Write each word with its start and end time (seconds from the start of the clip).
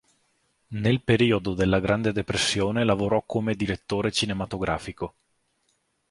Nel 0.69 1.03
periodo 1.03 1.53
della 1.53 1.79
Grande 1.79 2.11
depressione 2.11 2.83
lavorò 2.83 3.21
come 3.23 3.53
direttore 3.53 4.11
cinematografico. 4.11 5.13